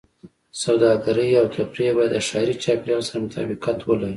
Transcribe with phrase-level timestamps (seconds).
[0.63, 4.09] سوداګرۍ او تفریح باید د ښاري چاپېریال سره مطابقت ولري.